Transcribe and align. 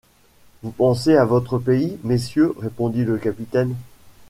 Vous 0.63 0.71
pensez 0.71 1.15
à 1.15 1.25
votre 1.25 1.59
pays, 1.59 1.99
messieurs, 2.03 2.55
répondit 2.57 3.03
le 3.05 3.19
capitaine 3.19 3.75